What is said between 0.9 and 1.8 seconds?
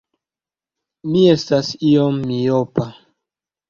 Mi estas